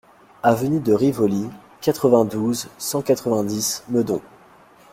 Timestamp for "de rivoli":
0.79-1.47